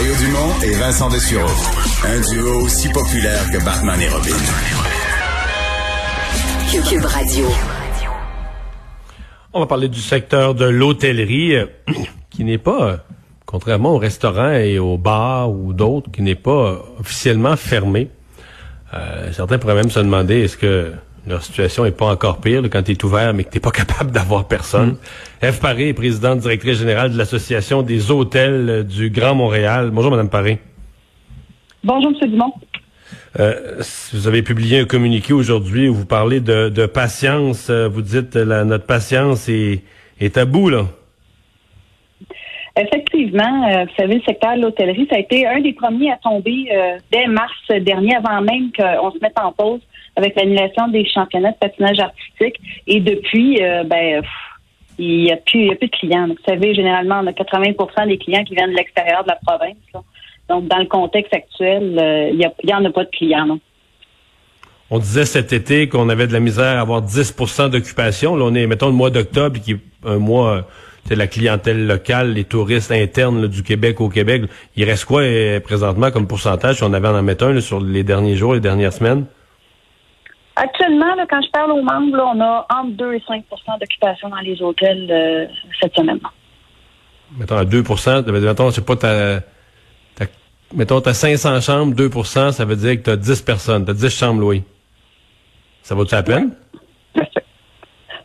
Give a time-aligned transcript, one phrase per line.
[0.00, 1.46] Mario Dumont et Vincent Dessureau.
[2.06, 4.30] Un duo aussi populaire que Batman et Robin.
[6.88, 7.44] Cube Radio.
[9.52, 11.66] On va parler du secteur de l'hôtellerie, euh,
[12.30, 12.96] qui n'est pas, euh,
[13.44, 18.08] contrairement aux restaurants et aux bars ou d'autres, qui n'est pas euh, officiellement fermé.
[19.32, 20.94] certains pourraient même se demander est-ce que
[21.26, 24.10] leur situation est pas encore pire quand tu es ouvert mais que tu pas capable
[24.10, 24.96] d'avoir personne.
[25.42, 25.58] F.
[25.58, 25.60] Mm.
[25.60, 29.90] Paré est présidente directrice générale de l'Association des hôtels du Grand Montréal.
[29.92, 30.58] Bonjour, Madame Paré.
[31.84, 32.30] Bonjour, M.
[32.30, 32.52] Dumont.
[33.38, 33.80] Euh,
[34.12, 37.70] vous avez publié un communiqué aujourd'hui où vous parlez de, patience.
[37.70, 39.82] Euh, vous dites la, notre patience est,
[40.20, 40.86] est à bout, là.
[42.76, 46.16] Effectivement, euh, vous savez, le secteur de l'hôtellerie, ça a été un des premiers à
[46.16, 46.68] tomber
[47.10, 49.80] dès mars dernier, avant même qu'on se mette en pause
[50.20, 52.60] avec l'annulation des championnats de patinage artistique.
[52.86, 54.22] Et depuis, ben,
[55.00, 56.26] il n'y a, plus, a plus de clients.
[56.28, 59.76] vous savez, généralement, on a 80% des clients qui viennent de l'extérieur de la province.
[60.48, 63.46] Donc, dans le contexte actuel, euh, il n'y en a pas de clients.
[63.46, 63.60] Non?
[64.90, 68.36] On disait cet été qu'on avait de la misère à avoir 10% d'occupation.
[68.36, 70.66] Là, on est, mettons, le mois d'octobre, qui est un mois,
[71.06, 74.42] c'est la clientèle locale, les touristes internes du Québec au Québec.
[74.76, 78.02] Il reste quoi euh, présentement comme pourcentage si on avait en mettre un sur les
[78.02, 79.24] derniers jours, les dernières semaines?
[80.62, 83.42] Actuellement, quand je parle aux membres, on a entre 2 et 5%
[83.80, 85.46] d'occupation dans les hôtels euh,
[85.80, 86.20] cette semaine.
[87.38, 89.40] Mettons à 2% mettons, c'est pas ta
[90.74, 93.90] mettons, tu as 500 chambres, 2% ça veut dire que tu as 10 personnes, tu
[93.90, 94.62] as 10 chambres louées.
[95.82, 96.50] Ça vaut-tu la peine?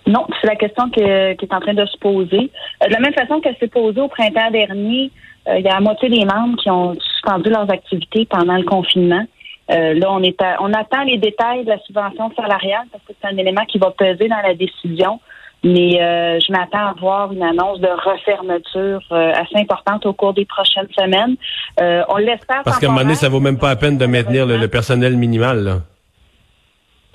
[0.07, 2.51] Non, c'est la question qui est en train de se poser.
[2.83, 5.09] Euh, de la même façon qu'elle s'est posée au printemps dernier,
[5.47, 8.63] euh, il y a la moitié des membres qui ont suspendu leurs activités pendant le
[8.63, 9.25] confinement.
[9.71, 13.27] Euh, là, on est on attend les détails de la subvention salariale parce que c'est
[13.27, 15.19] un élément qui va peser dans la décision.
[15.65, 20.35] Mais euh, je m'attends à voir une annonce de refermeture euh, assez importante au cours
[20.35, 21.37] des prochaines semaines.
[21.81, 22.61] Euh, on l'espère.
[22.63, 25.17] Parce qu'à un moment donné, ça vaut même pas la peine de maintenir le, personnel
[25.17, 25.63] minimal.
[25.63, 25.77] Là.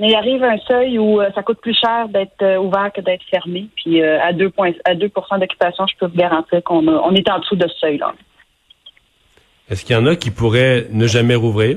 [0.00, 3.68] Mais il arrive un seuil où ça coûte plus cher d'être ouvert que d'être fermé.
[3.76, 4.50] Puis à 2
[4.84, 8.14] à 2 d'occupation, je peux vous garantir qu'on on est en dessous de ce seuil-là.
[9.68, 11.76] Est-ce qu'il y en a qui pourraient ne jamais rouvrir?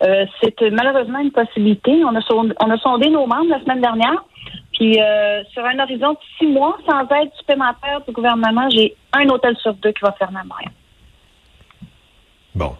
[0.00, 2.02] C'est malheureusement une possibilité.
[2.04, 2.20] On a,
[2.60, 4.24] on a sondé nos membres la semaine dernière.
[4.72, 9.28] Puis euh, sur un horizon de six mois, sans aide supplémentaire du gouvernement, j'ai un
[9.28, 10.72] hôtel sur deux qui va fermer à Montréal.
[12.54, 12.76] Bon.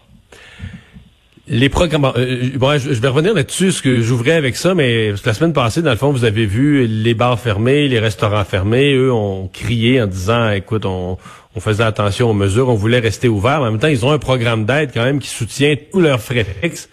[1.51, 2.13] Les programmes.
[2.17, 5.83] Euh, bon, je, vais revenir là-dessus, ce que j'ouvrais avec ça, mais la semaine passée,
[5.83, 8.95] dans le fond, vous avez vu les bars fermés, les restaurants fermés.
[8.95, 11.17] Eux ont crié en disant, écoute, on,
[11.55, 13.63] on faisait attention aux mesures, on voulait rester ouvert.
[13.63, 16.45] En même temps, ils ont un programme d'aide quand même qui soutient tous leurs frais
[16.45, 16.89] fixes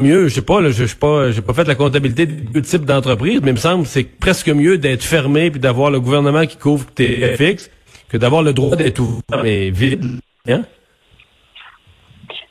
[0.00, 2.62] mieux, je sais pas, là, je sais pas, j'ai pas fait la comptabilité de deux
[2.62, 6.00] types d'entreprises, mais il me semble que c'est presque mieux d'être fermé puis d'avoir le
[6.00, 7.70] gouvernement qui couvre tes FX
[8.08, 10.20] que d'avoir le droit d'être ouvert mais vide.
[10.48, 10.64] Hein?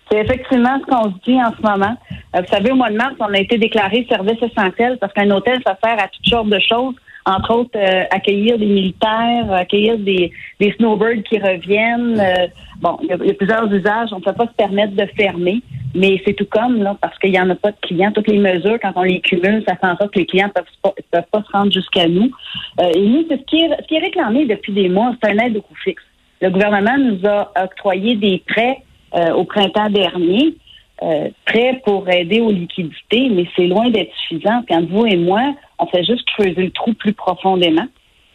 [0.10, 1.96] C'est effectivement ce qu'on se dit en ce moment.
[2.36, 5.30] Euh, vous savez, au mois de mars, on a été déclaré service essentiel parce qu'un
[5.32, 6.96] hôtel, ça sert à toutes sortes de choses
[7.28, 12.20] entre autres euh, accueillir des militaires, accueillir des, des snowbirds qui reviennent.
[12.20, 12.48] Euh,
[12.80, 14.10] bon, il y, a plusieurs usages.
[14.14, 15.62] On ne peut pas se permettre de fermer,
[15.94, 18.14] mais c'est tout comme là parce qu'il n'y en a pas de clients.
[18.14, 20.64] Toutes les mesures, quand on les cumule, ça fait en sorte que les clients peuvent
[20.82, 22.32] pas, peuvent pas se rendre jusqu'à nous.
[22.80, 25.30] Euh, et nous, c'est ce qui est, ce qui est réclamé depuis des mois, c'est
[25.30, 26.04] un aide au coût fixe.
[26.42, 28.78] Le gouvernement nous a octroyé des prêts
[29.14, 30.56] au printemps dernier.
[31.04, 34.64] Euh, prêts pour aider aux liquidités, mais c'est loin d'être suffisant.
[34.68, 37.88] Quand vous et moi, on fait juste creuser le trou plus profondément.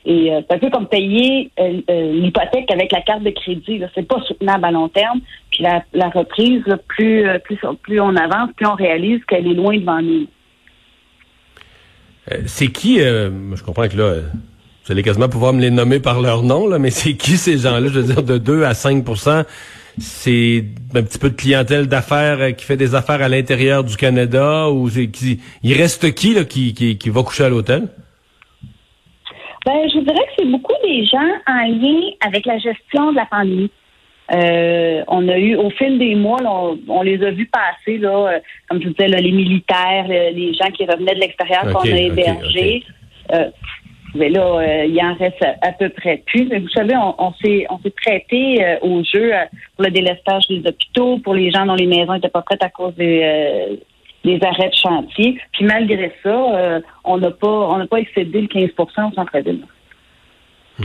[0.05, 3.79] Et euh, c'est un peu comme payer euh, euh, l'hypothèque avec la carte de crédit.
[3.79, 5.21] Là, c'est pas soutenable à long terme.
[5.51, 9.77] Puis la, la reprise, plus, plus, plus on avance, plus on réalise qu'elle est loin
[9.77, 10.27] devant nous.
[12.47, 14.15] c'est qui, je comprends que là,
[14.85, 17.59] vous allez quasiment pouvoir me les nommer par leur nom, là, mais c'est qui ces
[17.59, 19.05] gens-là, je veux dire, de 2 à 5
[19.99, 24.69] c'est un petit peu de clientèle d'affaires qui fait des affaires à l'intérieur du Canada
[24.71, 27.89] ou qui il reste qui là qui, qui, qui va coucher à l'hôtel?
[29.65, 33.27] Ben, je dirais que c'est beaucoup des gens en lien avec la gestion de la
[33.27, 33.71] pandémie.
[34.35, 36.39] Euh, on a eu, au fil des mois,
[36.89, 40.71] on, les a vus passer, là, euh, comme je vous disais, les militaires, les gens
[40.71, 42.83] qui revenaient de l'extérieur qu'on a hébergés.
[43.33, 43.51] Euh,
[44.15, 46.47] Mais là, euh, il en reste à, peu près plus.
[46.49, 49.45] Mais vous savez, on, s'est on prêté euh, au jeu euh,
[49.77, 52.69] pour le délestage des hôpitaux, pour les gens dont les maisons n'étaient pas prêtes à
[52.69, 53.81] cause des,
[54.25, 55.39] des arrêts de chantier.
[55.53, 59.65] Puis malgré ça, on n'a pas on n'a pas excédé le 15% au centre-ville.
[60.79, 60.85] Mmh.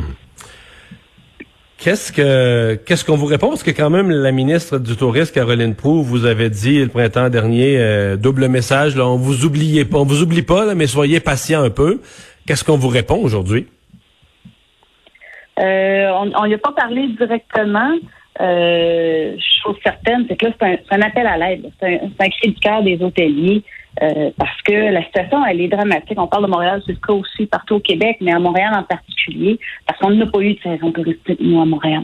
[1.80, 3.50] Qu'est-ce que qu'est-ce qu'on vous répond?
[3.50, 7.30] Parce que quand même, la ministre du Tourisme, Caroline Proux, vous avait dit le printemps
[7.30, 9.50] dernier, double message, là, on vous
[9.86, 12.02] pas, on vous oublie pas, mais soyez patient un peu.
[12.48, 13.68] Qu'est-ce qu'on vous répond aujourd'hui?
[15.60, 17.92] Euh, on n'y a pas parlé directement.
[18.40, 21.70] Euh, chose certaine, c'est que là, c'est un, appel à l'aide.
[21.80, 23.64] C'est un, cri du cœur des hôteliers
[24.02, 26.18] euh, parce que la situation, elle est dramatique.
[26.18, 28.84] On parle de Montréal, c'est le cas aussi partout au Québec, mais à Montréal en
[28.84, 32.04] particulier, parce qu'on n'a pas eu de saison touristique, nous, à Montréal.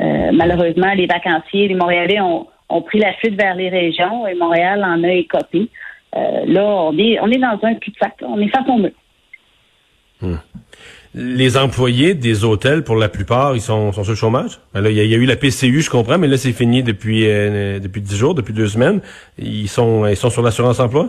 [0.00, 2.48] Euh, malheureusement, les vacanciers, les Montréalais ont,
[2.86, 5.68] pris la fuite vers les régions et Montréal en a écopé.
[6.14, 8.14] Là, on est, on est dans un cul-de-sac.
[8.22, 8.90] On est face au mur.
[10.20, 10.36] Hmm.
[11.14, 14.60] Les employés des hôtels, pour la plupart, ils sont, sur le chômage.
[14.74, 17.78] Ben il y, a eu la PCU, je comprends, mais là, c'est fini depuis euh,
[17.78, 19.00] depuis dix jours, depuis deux semaines.
[19.38, 21.08] Ils sont ils sont sur l'assurance emploi?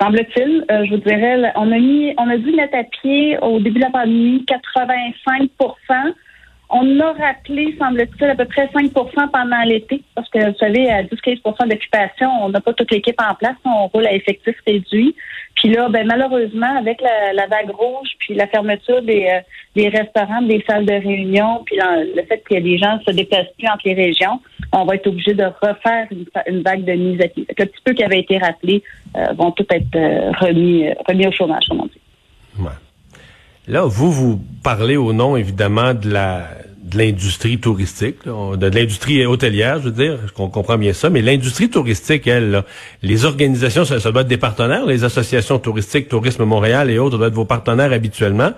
[0.00, 3.60] Semble-t-il, euh, je vous dirais, on a mis, on a dû mettre à pied au
[3.60, 6.14] début de la pandémie 85%
[6.74, 8.90] on a rappelé, semble-t-il, à peu près 5%
[9.30, 13.34] pendant l'été, parce que vous savez, à 10-15 d'occupation, on n'a pas toute l'équipe en
[13.34, 15.14] place, on roule à effectif réduit.
[15.62, 20.60] Puis là, ben malheureusement, avec la, vague rouge, puis la fermeture des, euh, restaurants, des
[20.68, 24.40] salles de réunion, puis le fait que les gens se déplacent plus entre les régions,
[24.72, 26.08] on va être obligé de refaire
[26.48, 27.46] une, vague de mise à pied.
[27.56, 28.82] Le petit peu qui avait été rappelé
[29.16, 32.64] euh, vont tout être euh, remis, remis au chômage, comme on dit.
[33.68, 36.48] Là, vous, vous parlez au nom, évidemment, de la
[36.82, 41.70] de l'industrie touristique, de, l'industrie hôtelière, je veux dire, qu'on comprend bien ça, mais l'industrie
[41.70, 42.64] touristique, elle,
[43.02, 47.16] les organisations, ça, ça, doit être des partenaires, les associations touristiques, Tourisme Montréal et autres,
[47.16, 48.52] doivent être vos partenaires habituellement.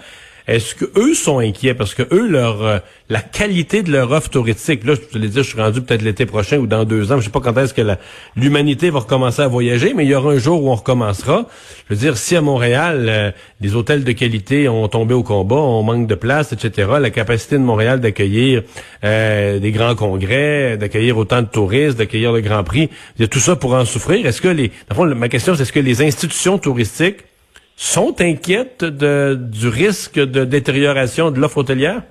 [0.46, 1.73] Est-ce que eux sont inquiets?
[1.73, 5.29] Parce que eux leur euh, la qualité de leur offre touristique là je te l'ai
[5.29, 7.56] dit je suis rendu peut-être l'été prochain ou dans deux ans je sais pas quand
[7.56, 7.82] est-ce que
[8.37, 11.46] l'humanité va recommencer à voyager mais il y aura un jour où on recommencera.
[11.88, 13.31] Je veux dire si à Montréal euh,
[13.62, 17.56] les hôtels de qualité ont tombé au combat on manque de place etc la capacité
[17.56, 18.64] de Montréal d'accueillir
[19.02, 23.29] euh, des grands congrès d'accueillir autant de touristes d'accueillir le Grand Prix il y a
[23.29, 24.26] tout ça pour en souffrir.
[24.26, 24.73] Est-ce que les
[25.14, 27.25] ma question c'est est-ce que les institutions touristiques
[27.76, 32.03] sont inquiètes de, du risque de détérioration de l'offre hôtelière?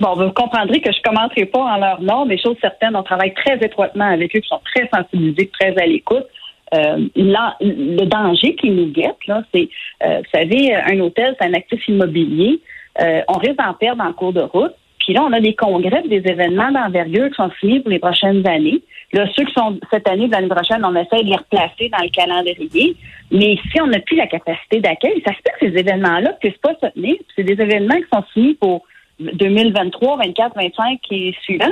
[0.00, 3.02] Bon, vous comprendrez que je ne commenterai pas en leur nom, mais chose certaine, on
[3.02, 6.24] travaille très étroitement avec eux, qui sont très sensibilisés, très à l'écoute.
[6.72, 9.68] Euh, le danger qui nous guette, là, c'est,
[10.04, 12.60] euh, vous savez, un hôtel, c'est un actif immobilier.
[13.02, 14.72] Euh, on risque d'en perdre en cours de route.
[15.00, 18.46] Puis là, on a des congrès, des événements d'envergure qui sont signés pour les prochaines
[18.46, 18.80] années.
[19.12, 22.10] Là, ceux qui sont cette année, l'année prochaine, on essaie de les replacer dans le
[22.10, 22.96] calendrier.
[23.32, 26.38] Mais si on n'a plus la capacité d'accueil, ça se peut que ces événements-là ne
[26.38, 27.16] puissent pas se tenir.
[27.34, 28.84] C'est des événements qui sont signés pour
[29.18, 31.66] 2023, 24, 25 et suivants.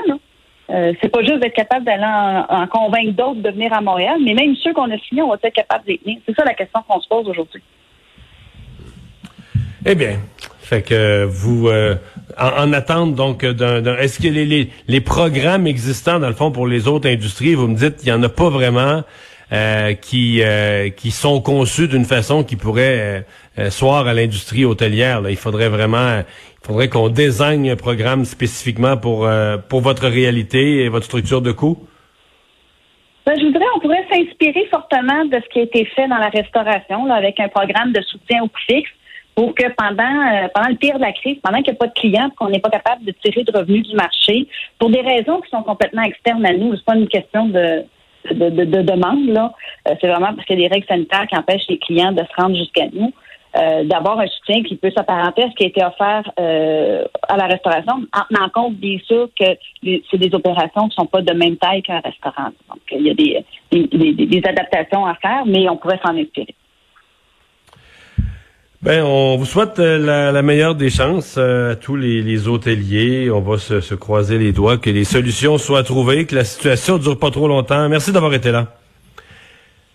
[0.70, 4.35] Euh, c'est pas juste d'être capable d'aller en, convaincre d'autres de venir à Montréal, mais
[4.35, 6.19] même ceux qu'on a signés, on va être capable d'y tenir.
[6.26, 7.62] C'est ça la question qu'on se pose aujourd'hui.
[9.87, 10.19] Eh bien,
[10.68, 11.94] fait que vous, euh,
[12.38, 16.86] en, attente donc d'un, est-ce que les, les, programmes existants dans le fond pour les
[16.88, 19.02] autres industries, vous me dites, il y en a pas vraiment
[19.50, 23.24] euh, qui euh, qui sont conçus d'une façon qui pourrait
[23.70, 25.22] soir à l'industrie hôtelière.
[25.30, 29.26] Il faudrait vraiment, il faudrait qu'on désigne un programme spécifiquement pour
[29.70, 31.78] pour votre réalité et votre structure de coût?
[33.25, 36.28] Ben, je voudrais, on pourrait s'inspirer fortement de ce qui a été fait dans la
[36.28, 38.90] restauration, là, avec un programme de soutien au coût fixe
[39.38, 41.87] pour que pendant, euh, pendant le pire de la crise, pendant qu'il n'y a pas
[41.87, 44.49] de clients, qu'on n'est pas capable de tirer de revenus du marché,
[44.80, 47.85] pour des raisons qui sont complètement externes à nous, c'est pas une question de,
[48.33, 49.52] de, de, demande, là.
[49.87, 52.18] Euh, c'est vraiment parce qu'il y a des règles sanitaires qui empêchent les clients de
[52.18, 53.12] se rendre jusqu'à nous.
[53.57, 57.47] Euh, d'avoir un soutien qui peut s'apparenter à ce qui a été offert à la
[57.47, 59.47] restauration, en tenant compte bien sûr que
[59.83, 62.50] c'est des opérations qui ne sont pas de même taille qu'un restaurant.
[62.68, 66.54] Donc, il y a des, des, des adaptations à faire, mais on pourrait s'en inspirer.
[68.80, 73.28] Ben, on vous souhaite euh, la, meilleure des chances euh, à tous les, hôteliers.
[73.28, 77.02] On va se, croiser les doigts, que les solutions soient trouvées, que la situation ne
[77.02, 77.88] dure pas trop longtemps.
[77.88, 78.68] Merci d'avoir été là.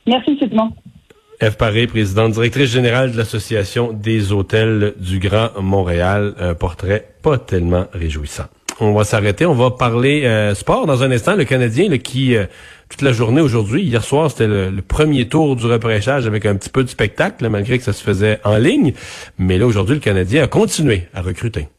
[0.05, 0.71] Merci, Sidmon.
[1.41, 1.55] F.
[1.55, 6.33] Paré, présidente directrice générale de l'Association des hôtels du Grand Montréal.
[6.37, 8.47] Un portrait pas tellement réjouissant.
[8.79, 9.45] On va s'arrêter.
[9.45, 11.35] On va parler euh, sport dans un instant.
[11.35, 12.35] Le Canadien qui
[12.93, 13.81] toute la journée aujourd'hui.
[13.81, 17.79] Hier soir, c'était le, premier tour du repêchage avec un petit peu de spectacle, malgré
[17.79, 18.93] que ça se faisait en ligne.
[19.39, 21.69] Mais là, aujourd'hui, le Canadien a continué à recruter.